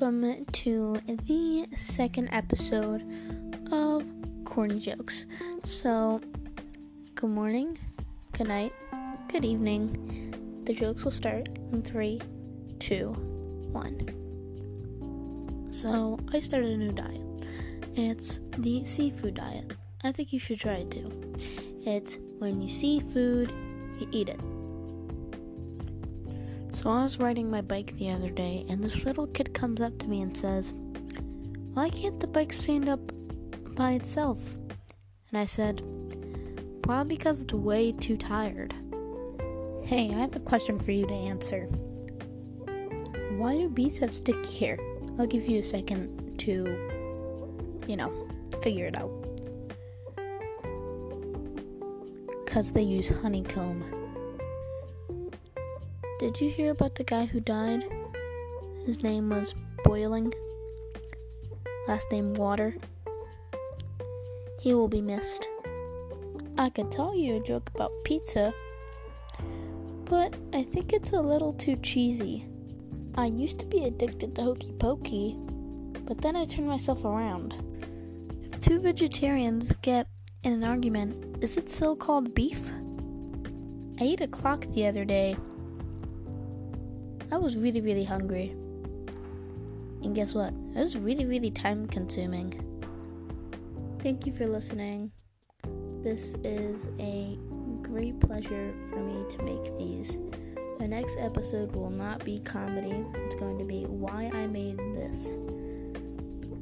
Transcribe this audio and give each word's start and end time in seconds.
welcome 0.00 0.46
to 0.46 0.98
the 1.26 1.66
second 1.76 2.28
episode 2.32 3.02
of 3.70 4.02
Corny 4.46 4.80
Jokes. 4.80 5.26
So, 5.64 6.22
good 7.14 7.28
morning, 7.28 7.76
good 8.32 8.48
night, 8.48 8.72
good 9.28 9.44
evening. 9.44 10.62
The 10.64 10.72
jokes 10.72 11.04
will 11.04 11.10
start 11.10 11.50
in 11.72 11.82
three, 11.82 12.22
two, 12.78 13.08
one. 13.72 14.08
So, 15.70 16.18
I 16.32 16.40
started 16.40 16.70
a 16.70 16.76
new 16.78 16.92
diet. 16.92 17.20
It's 17.94 18.40
the 18.56 18.84
seafood 18.84 19.34
diet. 19.34 19.72
I 20.02 20.12
think 20.12 20.32
you 20.32 20.38
should 20.38 20.60
try 20.60 20.76
it 20.76 20.90
too. 20.90 21.34
It's 21.84 22.16
when 22.38 22.62
you 22.62 22.70
see 22.70 23.00
food, 23.00 23.52
you 23.98 24.08
eat 24.12 24.30
it. 24.30 24.40
So 26.80 26.88
I 26.88 27.02
was 27.02 27.18
riding 27.18 27.50
my 27.50 27.60
bike 27.60 27.94
the 27.98 28.08
other 28.08 28.30
day, 28.30 28.64
and 28.70 28.82
this 28.82 29.04
little 29.04 29.26
kid 29.26 29.52
comes 29.52 29.82
up 29.82 29.98
to 29.98 30.08
me 30.08 30.22
and 30.22 30.34
says, 30.34 30.72
Why 31.74 31.90
can't 31.90 32.18
the 32.18 32.26
bike 32.26 32.54
stand 32.54 32.88
up 32.88 33.00
by 33.74 33.92
itself? 33.92 34.38
And 35.28 35.38
I 35.38 35.44
said, 35.44 35.82
Probably 36.82 37.18
because 37.18 37.42
it's 37.42 37.52
way 37.52 37.92
too 37.92 38.16
tired. 38.16 38.74
Hey, 39.82 40.08
I 40.08 40.20
have 40.20 40.34
a 40.34 40.40
question 40.40 40.78
for 40.78 40.92
you 40.92 41.06
to 41.06 41.12
answer. 41.12 41.64
Why 43.36 43.58
do 43.58 43.68
bees 43.68 43.98
have 43.98 44.14
sticky 44.14 44.58
hair? 44.58 44.78
I'll 45.18 45.26
give 45.26 45.46
you 45.46 45.58
a 45.58 45.62
second 45.62 46.38
to, 46.38 46.64
you 47.86 47.96
know, 47.98 48.26
figure 48.62 48.86
it 48.86 48.96
out. 48.96 49.12
Because 52.46 52.72
they 52.72 52.82
use 52.82 53.10
honeycomb. 53.10 53.99
Did 56.20 56.38
you 56.38 56.50
hear 56.50 56.72
about 56.72 56.96
the 56.96 57.04
guy 57.04 57.24
who 57.24 57.40
died? 57.40 57.82
His 58.84 59.02
name 59.02 59.30
was 59.30 59.54
Boiling. 59.84 60.30
Last 61.88 62.12
name 62.12 62.34
Water. 62.34 62.76
He 64.60 64.74
will 64.74 64.86
be 64.86 65.00
missed. 65.00 65.48
I 66.58 66.68
could 66.68 66.92
tell 66.92 67.16
you 67.16 67.36
a 67.36 67.40
joke 67.40 67.70
about 67.74 67.90
pizza, 68.04 68.52
but 70.04 70.36
I 70.52 70.62
think 70.62 70.92
it's 70.92 71.12
a 71.12 71.22
little 71.22 71.54
too 71.54 71.76
cheesy. 71.76 72.44
I 73.14 73.24
used 73.24 73.58
to 73.60 73.64
be 73.64 73.86
addicted 73.86 74.34
to 74.34 74.42
Hokey 74.42 74.72
Pokey, 74.72 75.38
but 76.04 76.20
then 76.20 76.36
I 76.36 76.44
turned 76.44 76.68
myself 76.68 77.02
around. 77.02 77.54
If 78.42 78.60
two 78.60 78.78
vegetarians 78.78 79.72
get 79.80 80.06
in 80.42 80.52
an 80.52 80.64
argument, 80.64 81.42
is 81.42 81.56
it 81.56 81.70
still 81.70 81.96
called 81.96 82.34
beef? 82.34 82.70
I 83.98 84.04
ate 84.04 84.20
a 84.20 84.28
clock 84.28 84.66
the 84.72 84.86
other 84.86 85.06
day 85.06 85.38
I 87.32 87.36
was 87.36 87.56
really, 87.56 87.80
really 87.80 88.04
hungry. 88.04 88.50
And 90.02 90.14
guess 90.14 90.34
what? 90.34 90.52
It 90.74 90.78
was 90.78 90.96
really, 90.96 91.26
really 91.26 91.50
time 91.50 91.86
consuming. 91.86 92.54
Thank 94.02 94.26
you 94.26 94.32
for 94.32 94.46
listening. 94.46 95.12
This 96.02 96.34
is 96.42 96.88
a 96.98 97.38
great 97.82 98.18
pleasure 98.20 98.74
for 98.88 99.00
me 99.00 99.24
to 99.28 99.42
make 99.42 99.76
these. 99.76 100.18
The 100.78 100.88
next 100.88 101.18
episode 101.20 101.74
will 101.76 101.90
not 101.90 102.24
be 102.24 102.40
comedy, 102.40 103.04
it's 103.14 103.34
going 103.34 103.58
to 103.58 103.64
be 103.66 103.84
why 103.84 104.30
I 104.32 104.46
made 104.46 104.78
this 104.78 105.26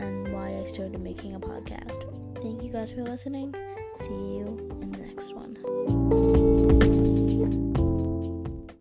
and 0.00 0.32
why 0.32 0.58
I 0.58 0.64
started 0.64 1.00
making 1.00 1.34
a 1.34 1.40
podcast. 1.40 2.04
Thank 2.40 2.62
you 2.62 2.72
guys 2.72 2.92
for 2.92 3.02
listening. 3.02 3.54
See 3.94 4.38
you 4.38 4.78
in 4.80 4.92
the 4.92 4.98
next 4.98 5.34
one. 5.34 5.56